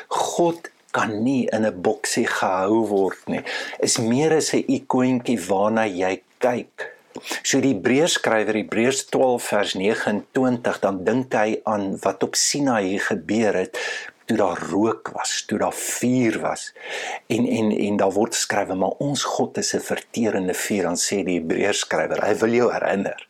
God 0.09 0.69
kan 0.93 1.23
nie 1.23 1.49
in 1.49 1.65
'n 1.65 1.83
boksie 1.83 2.27
gehou 2.27 2.87
word 2.89 3.23
nie. 3.27 3.45
Is 3.81 3.99
meer 3.99 4.37
as 4.37 4.53
'n 4.53 4.65
ikoontjie 4.69 5.41
waarna 5.49 5.87
jy 5.87 6.23
kyk. 6.39 7.00
So 7.43 7.59
die 7.61 7.75
Hebreërs 7.75 8.19
skrywer 8.21 8.55
Hebreërs 8.55 9.05
12 9.11 9.49
vers 9.53 9.75
29 9.75 10.79
dan 10.85 11.03
dink 11.05 11.35
hy 11.35 11.59
aan 11.69 11.97
wat 12.05 12.23
op 12.23 12.39
Sinaï 12.39 12.99
gebeur 13.03 13.59
het 13.65 13.79
toe 14.31 14.39
daar 14.39 14.61
rook 14.71 15.11
was, 15.13 15.43
toe 15.47 15.59
daar 15.59 15.75
vuur 15.75 16.39
was. 16.41 16.69
En 17.27 17.47
en 17.47 17.73
en 17.75 17.97
daar 17.97 18.13
word 18.15 18.37
geskrywe 18.37 18.77
maar 18.79 19.03
ons 19.03 19.25
God 19.25 19.59
is 19.59 19.75
'n 19.75 19.83
verterende 19.83 20.55
vuur, 20.55 20.83
dan 20.83 20.97
sê 20.97 21.25
die 21.27 21.41
Hebreërs 21.41 21.79
skrywer, 21.79 22.23
hy 22.23 22.35
wil 22.35 22.53
jou 22.55 22.73
herinner. 22.73 23.27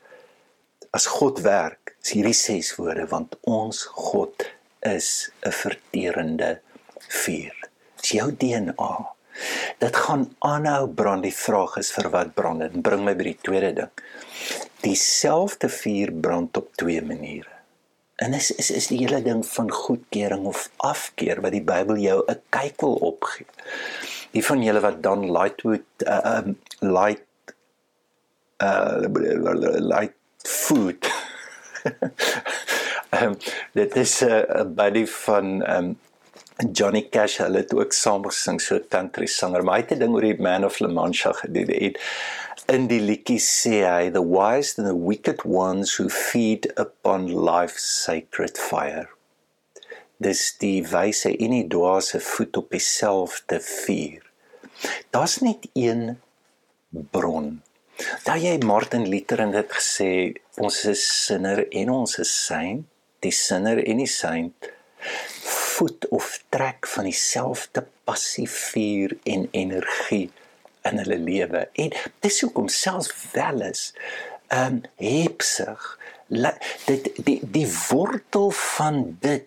As 0.90 1.06
God 1.06 1.40
werk, 1.40 1.96
is 2.02 2.10
hierdie 2.10 2.36
ses 2.36 2.76
woorde 2.76 3.06
want 3.06 3.36
ons 3.40 3.84
God 3.84 4.44
is 4.80 5.30
'n 5.42 5.52
verterende 5.52 6.60
vuur. 7.08 7.56
Dis 8.00 8.10
jou 8.10 8.32
DNA. 8.36 9.19
Dit 9.78 9.96
gaan 9.96 10.26
aanhou 10.38 10.88
brand. 10.88 11.22
Die 11.22 11.34
vraag 11.34 11.76
is 11.80 11.92
vir 11.96 12.10
wat 12.10 12.34
brand 12.34 12.60
dit? 12.60 12.82
Bring 12.82 13.04
my 13.04 13.14
by 13.16 13.30
die 13.30 13.38
tweede 13.42 13.72
ding. 13.72 14.04
Dieselfde 14.84 15.68
vuur 15.68 16.12
brand 16.12 16.56
op 16.56 16.70
twee 16.80 17.02
maniere. 17.02 17.60
En 18.20 18.34
is 18.36 18.50
is 18.50 18.70
is 18.70 18.86
die 18.92 18.98
hele 19.00 19.22
ding 19.24 19.40
van 19.46 19.70
goedkeuring 19.72 20.44
of 20.44 20.66
afkeer 20.76 21.40
wat 21.40 21.54
die 21.56 21.64
Bybel 21.64 21.96
jou 21.96 22.18
'n 22.28 22.40
kyk 22.52 22.80
wil 22.84 22.98
opgee. 23.12 23.46
Die 24.36 24.44
van 24.44 24.62
julle 24.62 24.80
wat 24.80 25.02
dan 25.02 25.30
Lightwood 25.32 26.04
uh 26.04 26.20
um 26.36 26.58
light 26.80 27.24
uh 28.62 29.08
light 29.80 30.16
food. 30.36 31.08
um 33.22 33.36
dit 33.80 33.96
is 33.96 34.20
'n 34.20 34.28
uh, 34.28 34.68
buddy 34.68 35.06
van 35.06 35.46
um 35.76 35.98
Johnny 36.68 37.08
Cash 37.08 37.38
hulle 37.40 37.62
het 37.62 37.72
ook 37.74 37.92
saam 37.96 38.24
gesing 38.28 38.60
so 38.60 38.80
country 38.92 39.26
sanger 39.26 39.62
maar 39.64 39.78
hy 39.78 39.84
het 39.84 39.92
'n 39.96 40.02
ding 40.02 40.14
oor 40.14 40.26
die 40.26 40.42
man 40.48 40.64
of 40.64 40.80
La 40.80 40.88
Mancha 40.88 41.32
gedoen 41.32 41.70
en 41.70 41.94
in 42.68 42.86
die 42.90 43.00
liedjie 43.00 43.40
sê 43.42 43.80
hy 43.86 44.10
the 44.14 44.22
wise 44.22 44.78
and 44.78 44.86
the 44.86 44.94
wicked 44.94 45.44
ones 45.44 45.96
who 45.96 46.08
feed 46.08 46.70
upon 46.76 47.26
life's 47.26 47.86
sacred 48.04 48.58
fire. 48.58 49.08
Dis 50.20 50.52
die 50.60 50.82
wyse 50.84 51.32
en 51.32 51.54
die 51.56 51.66
dwaase 51.72 52.20
voet 52.20 52.56
op 52.60 52.70
dieselfde 52.70 53.60
vuur. 53.64 54.22
Daar's 55.10 55.38
net 55.40 55.66
een 55.72 56.18
bron. 56.90 57.62
Daar 58.24 58.38
jy 58.38 58.58
Martin 58.64 59.08
Luther 59.08 59.40
in 59.40 59.54
dit 59.56 59.72
gesê 59.72 60.10
ons 60.60 60.84
is 60.84 61.02
sinner 61.24 61.64
en 61.68 61.90
ons 61.90 62.18
is 62.18 62.34
saint. 62.44 62.84
Die 63.24 63.34
sinner 63.34 63.80
en 63.84 64.04
die 64.04 64.08
saint 64.08 64.70
voed 65.80 66.08
of 66.12 66.42
trek 66.52 66.86
van 66.92 67.08
dieselfde 67.08 67.86
passie, 68.04 68.48
vuur 68.50 69.16
en 69.24 69.48
energie 69.56 70.26
in 70.84 71.00
hulle 71.00 71.16
lewe. 71.18 71.68
En 71.72 71.94
dis 72.24 72.40
hoekom 72.44 72.68
selfs 72.68 73.14
wel 73.32 73.64
is 73.70 73.90
ehm 74.50 74.80
um, 74.80 74.82
hepsig 74.98 75.84
dit 76.86 77.10
die 77.24 77.38
die 77.42 77.66
wortel 77.88 78.50
van 78.50 79.16
dit 79.22 79.46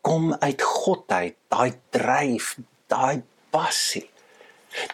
kom 0.00 0.32
uit 0.34 0.62
God 0.62 1.12
uit, 1.12 1.36
daai 1.48 1.72
dryf, 1.94 2.56
daai 2.90 3.22
passie. 3.54 4.08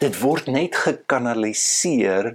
Dit 0.02 0.18
word 0.20 0.50
net 0.52 0.76
gekanaliseer 0.76 2.34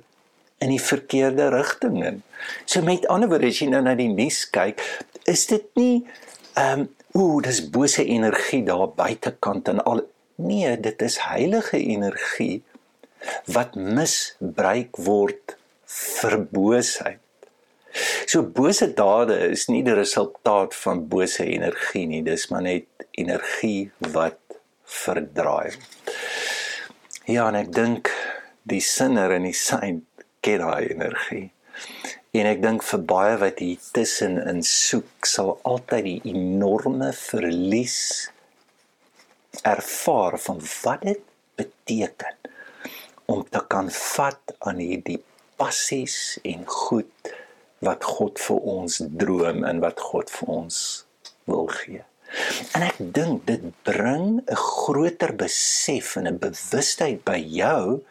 in 0.63 0.71
die 0.71 0.81
verkeerde 0.81 1.51
rigtinge. 1.53 2.17
So 2.65 2.81
met 2.81 3.07
ander 3.11 3.29
woorde 3.29 3.51
as 3.51 3.61
jy 3.61 3.69
nou 3.69 3.83
na 3.83 3.93
die 3.99 4.09
nuus 4.09 4.47
kyk, 4.49 4.81
is 5.29 5.45
dit 5.51 5.69
nie 5.79 5.95
ehm 6.57 6.87
um, 6.87 6.91
ooh, 7.13 7.41
dis 7.45 7.61
bose 7.69 8.05
energie 8.05 8.63
daar 8.65 8.89
buitekant 8.97 9.67
en 9.71 9.83
al 9.83 10.03
nee, 10.35 10.77
dit 10.79 11.01
is 11.01 11.19
heilige 11.27 11.77
energie 11.77 12.63
wat 13.53 13.75
misbruik 13.75 14.97
word 15.05 15.57
vir 15.85 16.39
boosheid. 16.51 17.19
So 18.25 18.41
bose 18.41 18.89
dade 18.97 19.37
is 19.53 19.67
nie 19.69 19.83
die 19.85 19.93
resultaat 19.93 20.73
van 20.73 21.05
bose 21.09 21.45
energie 21.45 22.07
nie, 22.09 22.23
dis 22.25 22.47
maar 22.49 22.65
net 22.65 23.07
energie 23.11 23.91
wat 24.15 24.39
verdraai. 24.89 25.77
Ja, 27.29 27.47
en 27.47 27.59
ek 27.61 27.69
dink 27.75 28.09
die 28.67 28.81
sinner 28.83 29.35
en 29.37 29.45
die 29.45 29.55
saint 29.55 30.25
ken 30.43 30.65
daai 30.65 30.89
energie. 30.89 31.52
En 32.33 32.47
ek 32.49 32.63
dink 32.63 32.81
vir 32.81 33.01
baie 33.09 33.33
wat 33.37 33.59
hier 33.61 33.81
tussen 33.93 34.39
in 34.49 34.63
soek 34.65 35.27
sal 35.29 35.51
altyd 35.69 36.05
die 36.07 36.31
enorme 36.31 37.11
verlies 37.13 37.97
ervaar 39.69 40.39
van 40.41 40.63
wat 40.65 41.03
dit 41.05 41.21
beteken 41.61 42.49
om 43.29 43.43
te 43.45 43.61
kan 43.69 43.91
vat 43.97 44.53
aan 44.65 44.81
hierdie 44.81 45.19
passies 45.61 46.15
en 46.41 46.65
goed 46.65 47.29
wat 47.85 48.09
God 48.15 48.41
vir 48.47 48.65
ons 48.77 48.97
droom 49.25 49.61
en 49.69 49.83
wat 49.85 50.01
God 50.01 50.33
vir 50.33 50.51
ons 50.55 50.81
wil 51.53 51.69
gee. 51.83 52.01
En 52.73 52.87
ek 52.87 52.97
dink 53.19 53.45
dit 53.51 53.69
bring 53.85 54.41
'n 54.41 54.59
groter 54.63 55.37
besef 55.45 56.15
en 56.17 56.33
'n 56.33 56.41
bewustheid 56.49 57.21
by 57.29 57.37
jou 57.61 58.01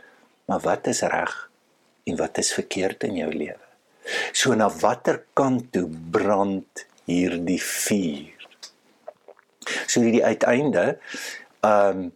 maar 0.46 0.62
wat 0.70 0.86
is 0.86 1.02
reg 1.02 1.34
en 2.06 2.16
wat 2.22 2.38
is 2.38 2.54
verkeerd 2.54 3.02
in 3.10 3.16
jou 3.24 3.32
lewe. 3.34 3.71
So 4.32 4.54
na 4.58 4.68
watter 4.82 5.22
kant 5.38 5.70
toe 5.74 5.86
brand 5.86 6.86
hierdie 7.06 7.60
vuur? 7.62 8.48
So 9.86 10.02
hierdie 10.02 10.24
uiteinde, 10.24 10.98
ehm 11.62 12.02
um, 12.02 12.10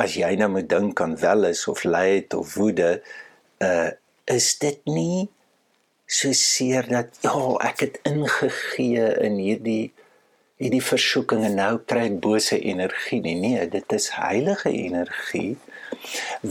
as 0.00 0.14
jy 0.16 0.30
nou 0.40 0.48
moet 0.54 0.68
dink 0.70 1.00
aan 1.04 1.18
welis 1.20 1.66
of 1.68 1.82
leid 1.84 2.32
of 2.34 2.54
woede, 2.56 3.02
uh 3.60 3.90
is 4.30 4.54
dit 4.62 4.78
nie 4.86 5.28
so 6.06 6.32
seer 6.32 6.86
dat 6.88 7.18
ja, 7.24 7.34
ek 7.66 7.82
het 7.84 7.96
ingegee 8.06 9.08
in 9.26 9.38
hierdie 9.42 9.90
hierdie 10.60 10.82
versoeking 10.84 11.44
en 11.48 11.56
nou 11.56 11.74
kry 11.88 12.04
ek 12.10 12.18
bose 12.20 12.58
energie 12.58 13.20
nie. 13.24 13.36
Nee, 13.40 13.64
dit 13.72 13.94
is 13.96 14.10
heilige 14.18 14.72
energie 14.72 15.56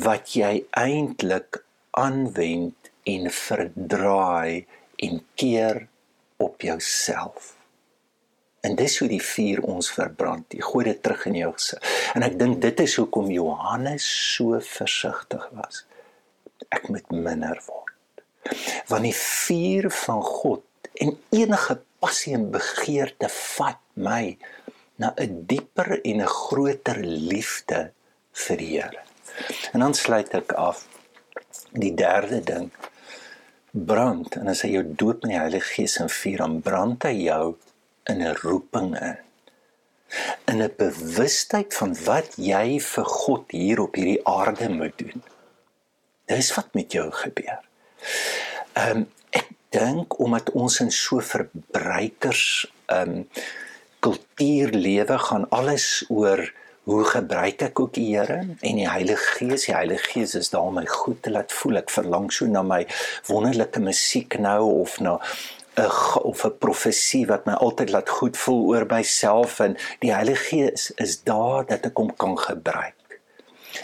wat 0.05 0.33
jy 0.33 0.63
eintlik 0.77 1.61
aanwend 1.97 2.78
en 3.09 3.31
verdraai 3.31 4.65
en 5.05 5.23
keer 5.35 5.87
op 6.37 6.61
jouself. 6.61 7.55
En 8.61 8.75
dis 8.75 8.97
hoe 8.99 9.07
die 9.07 9.23
vuur 9.23 9.61
ons 9.63 9.91
verbrand. 9.95 10.51
Jy 10.51 10.63
gooi 10.67 10.85
dit 10.89 11.01
terug 11.03 11.25
in 11.29 11.37
jou 11.39 11.51
gesig. 11.55 11.93
En 12.15 12.25
ek 12.27 12.35
dink 12.39 12.59
dit 12.63 12.81
is 12.83 12.95
hoekom 12.99 13.29
Johannes 13.31 14.07
so 14.33 14.59
versigtig 14.63 15.45
was. 15.55 15.85
Ek 16.75 16.89
moet 16.91 17.07
minder 17.15 17.59
word. 17.67 18.23
Want 18.91 19.07
die 19.07 19.15
vuur 19.15 19.89
van 20.01 20.23
God 20.25 20.91
en 20.99 21.15
enige 21.35 21.79
passie 22.03 22.35
en 22.35 22.49
begeerte 22.51 23.29
vat 23.31 23.79
my 23.95 24.35
na 24.99 25.13
'n 25.15 25.45
dieper 25.47 26.01
en 26.03 26.21
'n 26.21 26.27
groter 26.27 26.99
liefde 27.03 27.91
vir 28.33 28.57
die 28.57 28.71
Here. 28.75 29.03
En 29.71 29.79
dan 29.79 29.93
sluit 29.93 30.33
ek 30.33 30.51
af 30.51 30.87
die 31.71 31.93
derde 31.95 32.41
ding 32.43 32.71
brand 33.71 34.35
en 34.35 34.47
as 34.47 34.61
hy 34.65 34.73
jou 34.73 34.83
doop 34.85 35.23
met 35.23 35.33
die 35.33 35.39
Heilige 35.39 35.73
Gees 35.75 35.97
en 36.01 36.09
vuur 36.09 36.43
dan 36.43 36.61
brand 36.65 37.03
hy 37.03 37.15
jou 37.25 37.57
in 38.09 38.21
'n 38.21 38.35
roeping 38.43 38.95
in 38.97 39.17
in 40.45 40.61
'n 40.63 40.73
bewustheid 40.77 41.73
van 41.73 41.95
wat 42.05 42.35
jy 42.35 42.79
vir 42.79 43.05
God 43.05 43.51
hier 43.51 43.79
op 43.79 43.95
hierdie 43.95 44.25
aarde 44.25 44.69
moet 44.69 44.97
doen. 44.97 45.23
Dis 46.25 46.53
wat 46.55 46.73
met 46.73 46.91
jou 46.91 47.11
gebeur. 47.11 47.61
Ehm 48.73 48.97
um, 48.97 49.07
ek 49.29 49.49
dink 49.69 50.19
omdat 50.19 50.49
ons 50.51 50.79
in 50.79 50.91
so 50.91 51.19
verbruikers 51.19 52.71
ehm 52.85 53.09
um, 53.09 53.27
kultuur 53.99 54.69
lewe 54.71 55.17
gaan 55.17 55.49
alles 55.49 56.05
oor 56.07 56.53
hoe 56.89 57.05
gebruik 57.05 57.61
ek 57.61 57.79
ook 57.79 57.93
die 57.93 58.07
Here 58.15 58.39
en 58.41 58.79
die 58.79 58.89
Heilige 58.89 59.35
Gees? 59.37 59.67
Die 59.67 59.75
Heilige 59.75 60.11
Gees 60.13 60.33
is 60.35 60.49
daar 60.49 60.69
om 60.69 60.79
my 60.79 60.85
goed 60.89 61.21
te 61.23 61.31
laat 61.33 61.53
voel. 61.53 61.81
Ek 61.83 61.93
verlang 61.93 62.29
so 62.33 62.49
na 62.49 62.63
my 62.65 62.81
wonderlike 63.29 63.81
musiek 63.83 64.39
nou 64.41 64.63
of 64.81 64.97
na 64.99 65.19
'n 65.77 65.85
of 66.31 66.45
'n 66.45 66.57
profesie 66.57 67.25
wat 67.27 67.45
my 67.45 67.53
altyd 67.53 67.89
laat 67.89 68.09
goed 68.09 68.37
voel 68.37 68.63
oor 68.73 68.85
myself 68.89 69.59
en 69.59 69.77
die 69.99 70.13
Heilige 70.13 70.43
Gees 70.49 70.91
is 70.95 71.21
daar 71.23 71.65
dat 71.65 71.85
ek 71.85 71.97
hom 71.97 72.15
kan 72.15 72.37
gebruik. 72.37 73.21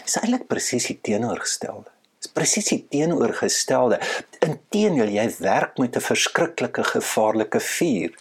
Is 0.04 0.18
eintlik 0.18 0.46
presies 0.46 0.86
die 0.86 0.98
teenoorgestelde. 1.00 1.90
Is 2.20 2.26
presies 2.26 2.68
die 2.74 2.86
teenoorgestelde. 2.90 4.00
Inteendeel 4.40 5.14
jy 5.14 5.30
werk 5.38 5.78
met 5.78 5.96
'n 5.96 6.00
verskriklike 6.00 6.84
gevaarlike 6.84 7.60
vuur. 7.60 8.12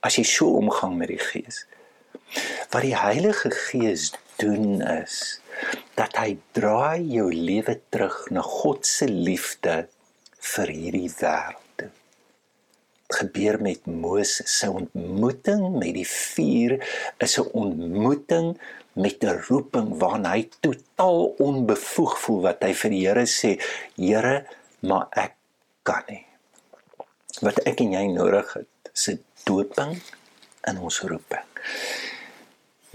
As 0.00 0.16
jy 0.16 0.24
so 0.24 0.56
omgang 0.56 0.96
met 0.96 1.08
die 1.08 1.24
Gees 1.30 1.66
Wat 2.70 2.82
die 2.82 2.96
Heilige 2.96 3.50
Gees 3.50 4.12
doen 4.40 4.82
is 4.82 5.40
dat 5.96 6.16
hy 6.20 6.36
draai 6.52 7.00
jou 7.08 7.28
lewe 7.32 7.78
terug 7.88 8.26
na 8.30 8.42
God 8.44 8.86
se 8.86 9.08
liefde 9.08 9.86
vir 10.54 10.74
hierdie 10.78 11.12
wêreld. 11.20 11.62
gebeur 13.06 13.60
met 13.62 13.86
Moses. 13.86 14.50
Sy 14.58 14.66
ontmoeting 14.66 15.76
met 15.78 15.94
die 15.94 16.08
vuur 16.08 16.76
is 17.22 17.38
'n 17.38 17.48
ontmoeting 17.52 18.58
met 18.92 19.22
'n 19.24 19.38
roeping 19.48 19.98
waarna 19.98 20.30
hy 20.30 20.48
totaal 20.60 21.24
onbevoeg 21.38 22.18
voel 22.20 22.40
wat 22.40 22.62
hy 22.62 22.72
vir 22.74 22.90
die 22.90 23.06
Here 23.06 23.26
sê, 23.26 23.60
Here, 23.96 24.46
maar 24.80 25.06
ek 25.10 25.34
kan 25.82 26.02
nie. 26.08 26.26
Wat 27.40 27.58
ek 27.58 27.80
en 27.80 27.92
jy 27.92 28.06
nodig 28.06 28.52
het, 28.52 28.90
is 28.94 29.08
'n 29.08 29.24
doping 29.44 30.02
in 30.64 30.78
ons 30.78 31.00
roeping. 31.00 31.46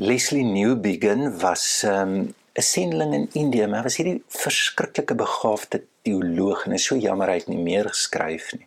Leslie 0.01 0.43
Newbegin 0.43 1.29
was 1.41 1.83
um, 1.83 2.33
'n 2.57 2.61
sendeling 2.61 3.13
in 3.13 3.29
Indië, 3.31 3.67
maar 3.67 3.83
was 3.83 3.99
hierdie 4.01 4.23
verskriklike 4.27 5.15
begaafde 5.15 5.83
teoloog 6.01 6.63
en 6.65 6.73
is 6.73 6.87
so 6.89 6.95
jammer 6.97 7.29
hy 7.29 7.35
het 7.37 7.51
nie 7.51 7.61
meer 7.61 7.85
geskryf 7.85 8.47
nie. 8.57 8.65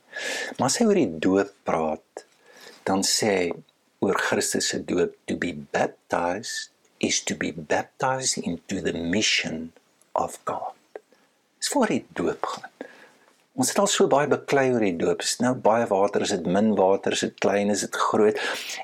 Maar 0.59 0.69
as 0.69 0.77
hy 0.79 0.87
oor 0.87 1.01
die 1.01 1.19
doop 1.27 1.51
praat, 1.67 2.23
dan 2.87 3.03
sê 3.03 3.33
hy 3.33 3.49
oor 4.07 4.21
Christus 4.29 4.71
se 4.71 4.79
doop 4.93 5.17
to 5.27 5.35
be 5.35 5.51
baptized 5.75 6.71
is 7.03 7.19
to 7.27 7.35
be 7.35 7.51
baptized 7.75 8.39
into 8.39 8.79
the 8.79 8.95
mission 8.95 9.73
of 10.13 10.39
God. 10.47 11.03
Dis 11.59 11.75
voor 11.75 11.91
die 11.91 12.05
doop 12.15 12.47
gaan. 12.47 12.74
Ons 13.55 13.69
het 13.71 13.79
al 13.79 13.87
so 13.87 14.11
baie 14.11 14.27
beklei 14.27 14.65
oor 14.73 14.83
die 14.83 14.97
doop. 14.99 15.21
Is 15.23 15.37
nou 15.39 15.53
baie 15.55 15.85
water, 15.87 16.25
is 16.27 16.33
dit 16.35 16.47
min 16.51 16.73
water, 16.75 17.15
is 17.15 17.23
dit 17.23 17.37
klein, 17.39 17.71
is 17.71 17.85
dit 17.87 17.99
groot? 18.09 18.39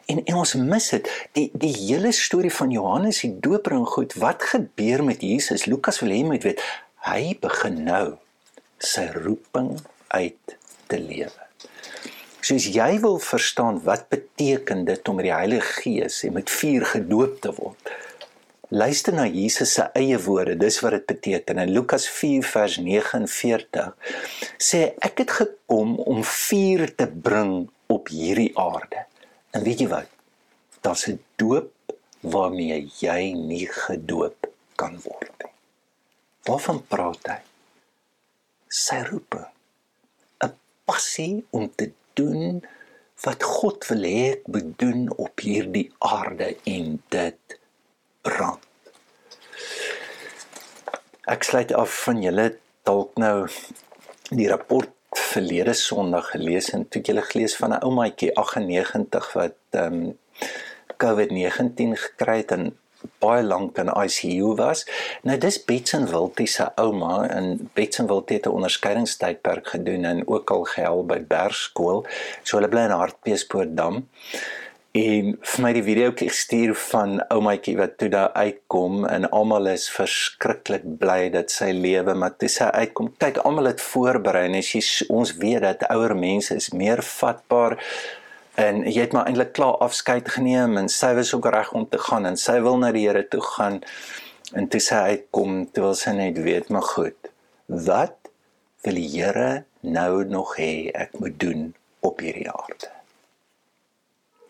En 0.07 0.21
en 0.23 0.37
ons 0.45 0.53
mis 0.55 0.87
dit. 0.95 1.11
Die 1.35 1.49
die 1.65 1.73
hele 1.75 2.12
storie 2.15 2.53
van 2.55 2.71
Johannes 2.71 3.25
die 3.25 3.33
Doper 3.43 3.75
en 3.75 3.89
goed, 3.91 4.15
wat 4.23 4.47
gebeur 4.53 5.03
met 5.05 5.25
Jesus? 5.27 5.67
Lukas 5.67 5.99
wil 6.05 6.15
hê 6.15 6.21
moet 6.27 6.47
weet, 6.47 6.62
hy 7.09 7.35
begin 7.43 7.83
nou 7.89 8.05
sy 8.79 9.09
roeping 9.17 9.73
uit 10.15 10.55
te 10.87 11.03
lewe. 11.03 11.49
Soos 12.41 12.71
jy 12.71 12.93
wil 13.03 13.19
verstaan 13.21 13.83
wat 13.85 14.07
beteken 14.15 14.87
dit 14.87 15.11
om 15.11 15.19
met 15.19 15.27
die 15.27 15.35
Heilige 15.35 15.83
Gees 15.83 16.23
en 16.29 16.39
met 16.39 16.55
vuur 16.61 16.87
gedoop 16.95 17.43
te 17.43 17.53
word 17.59 17.91
luister 18.71 19.12
na 19.12 19.27
Jesus 19.27 19.73
se 19.75 19.83
eie 19.99 20.19
woorde. 20.23 20.55
Dis 20.57 20.79
wat 20.81 20.95
dit 20.95 21.07
beteken. 21.07 21.59
In 21.59 21.73
Lukas 21.75 22.07
4 22.09 22.47
vers 22.47 22.79
49 22.79 23.91
sê 24.62 24.83
ek 25.03 25.25
het 25.25 25.35
gekom 25.41 25.97
om 25.99 26.23
vuur 26.25 26.87
te 26.95 27.09
bring 27.11 27.69
op 27.91 28.11
hierdie 28.15 28.53
aarde. 28.59 29.05
En 29.50 29.67
weet 29.67 29.83
jy 29.83 29.89
wat? 29.91 30.09
Daar's 30.81 31.09
'n 31.09 31.19
doop 31.37 31.73
waarmee 32.21 32.91
jy 33.00 33.33
nie 33.35 33.67
gedoop 33.67 34.47
kan 34.77 35.00
word 35.03 35.33
nie. 35.43 35.55
Waarvan 36.47 36.87
praat 36.87 37.27
hy? 37.27 37.41
Sy 38.69 39.03
roep 39.11 39.35
'n 40.45 40.55
passie 40.85 41.45
om 41.50 41.71
te 41.75 41.91
doen 42.15 42.62
wat 43.25 43.43
God 43.43 43.87
wil 43.89 44.03
hê 44.07 44.31
ek 44.33 44.47
moet 44.47 44.79
doen 44.79 45.11
op 45.17 45.41
hierdie 45.41 45.91
aarde 45.99 46.57
en 46.65 47.03
dit 47.09 47.60
brand. 48.23 48.59
Ek 51.31 51.45
sluit 51.47 51.73
af 51.73 51.93
van 52.05 52.23
julle 52.23 52.47
dalk 52.89 53.19
nou 53.23 53.47
die 54.31 54.49
rapport 54.50 54.91
verlede 55.15 55.75
Sondag 55.75 56.31
gelees 56.35 56.71
en 56.75 56.89
toe 56.89 57.03
julle 57.07 57.23
gelees 57.23 57.57
van 57.57 57.75
'n 57.75 57.83
oumaatjie 57.87 58.35
98 58.37 59.33
wat 59.33 59.59
ehm 59.71 59.95
um, 59.95 60.19
COVID-19 61.00 61.97
gekry 61.97 62.37
het 62.43 62.53
en 62.53 62.65
baie 63.19 63.43
lank 63.43 63.79
in 63.79 63.89
ICU 63.89 64.55
was. 64.57 64.85
Nou 65.23 65.39
dis 65.41 65.65
Betsen 65.65 66.07
Wiltie 66.11 66.47
se 66.47 66.67
ouma 66.77 67.29
en 67.29 67.71
Betsen 67.75 68.07
Wiltie 68.07 68.37
het 68.37 68.47
'n 68.47 68.57
onderskeidingstydperk 68.59 69.67
gedoen 69.69 70.05
en 70.05 70.29
ook 70.29 70.50
al 70.50 70.65
gehelp 70.65 71.09
by 71.09 71.21
Bergskool. 71.21 72.07
So 72.43 72.57
hulle 72.57 72.69
bly 72.69 72.81
in 72.81 72.91
Hartbeespoortdam 72.91 74.09
en 74.90 75.37
vir 75.38 75.62
my 75.62 75.70
die 75.70 75.85
video 75.87 76.11
gestuur 76.18 76.73
van 76.90 77.20
oumaatjie 77.30 77.76
wat 77.78 77.92
toe 78.00 78.09
daar 78.11 78.32
uitkom 78.35 79.04
en 79.06 79.28
almal 79.30 79.68
is 79.70 79.85
verskriklik 79.94 80.83
bly 80.98 81.29
dat 81.31 81.55
sy 81.55 81.68
lewe 81.70 82.16
maar 82.18 82.35
toe 82.35 82.48
sy 82.50 82.66
uitkom 82.74 83.12
kyk 83.22 83.38
almal 83.46 83.70
het 83.70 83.85
voorberei 83.85 84.48
en 84.48 84.59
as 84.59 84.72
jy 84.74 84.83
ons 85.14 85.37
weet 85.38 85.62
dat 85.62 85.87
ouer 85.94 86.16
mense 86.18 86.59
is 86.59 86.72
meer 86.74 87.05
vatbaar 87.07 87.79
en 88.59 88.83
jy 88.83 88.98
het 89.05 89.14
maar 89.14 89.31
eintlik 89.31 89.55
klaar 89.55 89.79
afskeid 89.87 90.26
geneem 90.26 90.74
en 90.83 90.90
sy 90.90 91.14
was 91.14 91.31
ook 91.38 91.46
reg 91.55 91.70
om 91.70 91.87
te 91.87 92.03
gaan 92.11 92.26
en 92.26 92.37
sy 92.37 92.59
wil 92.59 92.83
na 92.83 92.90
die 92.90 93.07
Here 93.07 93.22
toe 93.31 93.46
gaan 93.46 93.83
en 94.59 94.66
toe 94.66 94.83
sy 94.83 95.05
uitkom 95.14 95.68
toe 95.70 95.87
wil 95.87 95.98
sy 96.03 96.18
net 96.18 96.42
weet 96.42 96.66
maar 96.66 96.88
goed 96.96 97.31
wat 97.68 98.33
wil 98.83 98.98
die 98.98 99.11
Here 99.14 99.53
nou 99.87 100.24
nog 100.26 100.57
hê 100.59 100.90
ek 100.90 101.14
moet 101.22 101.38
doen 101.38 101.68
op 102.03 102.26
hierdie 102.26 102.50
aarde 102.50 103.00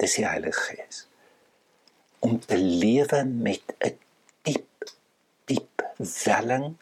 dis 0.00 0.16
die 0.16 0.26
Heilige 0.26 0.60
Gees. 0.70 1.04
Om 2.24 2.38
te 2.40 2.56
lewe 2.56 3.24
met 3.24 3.74
'n 3.78 3.98
diep 4.48 4.90
diep 5.44 5.84
welling 6.24 6.76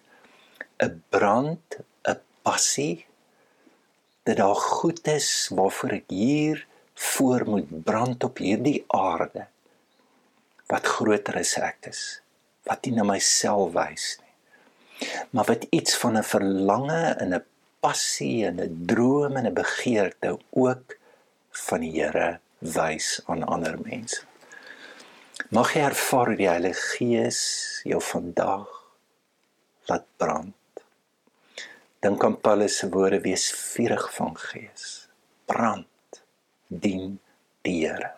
'n 0.86 1.02
brand 1.10 1.78
'n 2.06 2.20
passie 2.42 3.06
dat 4.22 4.36
daar 4.36 4.54
goed 4.54 5.06
is 5.06 5.50
waarvoor 5.54 5.92
ek 6.00 6.10
hier 6.12 6.66
voor 6.94 7.48
moet 7.48 7.84
brand 7.84 8.24
op 8.24 8.38
hierdie 8.38 8.84
aarde 8.86 9.46
wat 10.66 10.86
groter 10.86 11.38
as 11.40 11.54
ek 11.58 11.88
is 11.90 12.02
wat 12.68 12.84
nie 12.84 12.94
na 12.96 13.06
myself 13.08 13.72
wys 13.76 14.06
nie 14.20 15.08
maar 15.30 15.48
wat 15.50 15.66
iets 15.70 15.96
van 16.02 16.18
'n 16.18 16.30
verlange 16.34 17.02
en 17.22 17.34
'n 17.34 17.44
passie 17.80 18.46
en 18.46 18.60
'n 18.60 18.84
droom 18.90 19.36
en 19.36 19.46
'n 19.46 19.54
begeerte 19.54 20.38
ook 20.50 20.98
van 21.66 21.80
die 21.80 21.94
Here 22.00 22.40
wys 22.58 23.20
aan 23.26 23.44
ander 23.46 23.78
mense. 23.82 24.24
Mag 25.54 25.72
jy 25.72 25.84
ervaar 25.86 26.34
die 26.36 26.48
Heilige 26.50 26.82
Gees 26.98 27.40
jou 27.86 28.00
vandag 28.02 28.66
laat 29.88 30.06
brand. 30.16 30.54
Dink 32.02 32.24
aan 32.24 32.36
Paulus 32.40 32.76
se 32.78 32.88
woorde 32.90 33.20
wees 33.20 33.48
vurig 33.50 34.04
van 34.14 34.36
gees. 34.38 35.08
Brand 35.46 36.22
dien 36.66 37.18
die 37.62 37.80
Here. 37.86 38.12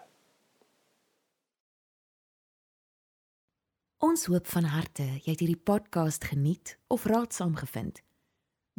Ons 4.00 4.26
hoop 4.33 4.46
van 4.48 4.64
harte 4.72 5.05
jy 5.05 5.35
het 5.35 5.42
hierdie 5.44 5.61
podcast 5.61 6.24
geniet 6.24 6.79
of 6.88 7.05
raadsaam 7.05 7.55
gevind. 7.61 8.00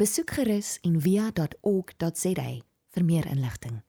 Besoek 0.01 0.33
gerus 0.33 0.79
en 0.81 0.97
via.ok.za 1.01 2.49
vir 2.91 3.05
meer 3.05 3.29
inligting. 3.29 3.81